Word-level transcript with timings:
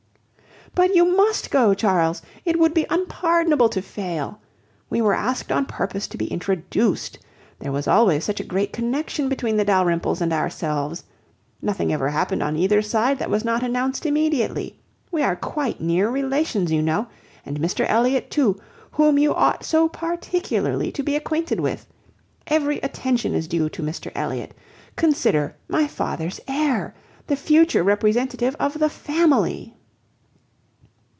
"But 0.73 0.95
you 0.95 1.03
must 1.17 1.51
go, 1.51 1.73
Charles. 1.73 2.21
It 2.45 2.57
would 2.57 2.73
be 2.73 2.85
unpardonable 2.89 3.67
to 3.67 3.81
fail. 3.81 4.39
We 4.89 5.01
were 5.01 5.13
asked 5.13 5.51
on 5.51 5.65
purpose 5.65 6.07
to 6.07 6.17
be 6.17 6.27
introduced. 6.31 7.19
There 7.59 7.73
was 7.73 7.89
always 7.89 8.23
such 8.23 8.39
a 8.39 8.45
great 8.45 8.71
connexion 8.71 9.27
between 9.27 9.57
the 9.57 9.65
Dalrymples 9.65 10.21
and 10.21 10.31
ourselves. 10.31 11.03
Nothing 11.61 11.91
ever 11.91 12.07
happened 12.07 12.41
on 12.41 12.55
either 12.55 12.81
side 12.81 13.19
that 13.19 13.29
was 13.29 13.43
not 13.43 13.63
announced 13.63 14.05
immediately. 14.05 14.79
We 15.11 15.23
are 15.23 15.35
quite 15.35 15.81
near 15.81 16.09
relations, 16.09 16.71
you 16.71 16.81
know; 16.81 17.07
and 17.45 17.59
Mr 17.59 17.83
Elliot 17.89 18.31
too, 18.31 18.57
whom 18.91 19.19
you 19.19 19.35
ought 19.35 19.65
so 19.65 19.89
particularly 19.89 20.89
to 20.93 21.03
be 21.03 21.17
acquainted 21.17 21.59
with! 21.59 21.85
Every 22.47 22.77
attention 22.79 23.33
is 23.33 23.49
due 23.49 23.67
to 23.67 23.83
Mr 23.83 24.09
Elliot. 24.15 24.53
Consider, 24.95 25.57
my 25.67 25.85
father's 25.85 26.39
heir: 26.47 26.95
the 27.27 27.35
future 27.35 27.83
representative 27.83 28.55
of 28.57 28.79
the 28.79 28.89
family." 28.89 29.75